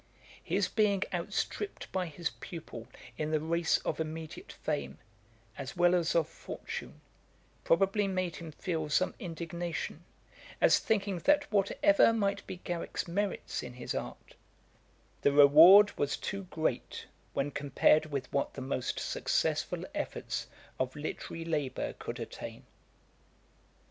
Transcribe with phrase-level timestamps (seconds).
[0.43, 2.87] His being outstripped by his pupil
[3.19, 4.97] in the race of immediate fame,
[5.59, 7.01] as well as of fortune,
[7.63, 10.03] probably made him feel some indignation,
[10.59, 14.33] as thinking that whatever might be Garrick's merits in his art,
[15.21, 20.47] the reward was too great when compared with what the most successful efforts
[20.79, 22.65] of literary labour could attain.